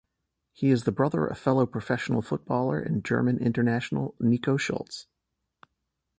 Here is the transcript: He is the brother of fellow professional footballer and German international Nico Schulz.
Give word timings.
He 0.51 0.71
is 0.71 0.85
the 0.85 0.91
brother 0.91 1.27
of 1.27 1.37
fellow 1.37 1.67
professional 1.67 2.23
footballer 2.23 2.79
and 2.79 3.05
German 3.05 3.37
international 3.37 4.15
Nico 4.19 4.57
Schulz. 4.57 5.05